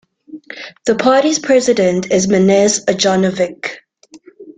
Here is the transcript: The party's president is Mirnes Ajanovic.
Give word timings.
The 0.87 0.95
party's 0.95 1.37
president 1.37 2.11
is 2.11 2.25
Mirnes 2.25 2.83
Ajanovic. 2.85 3.81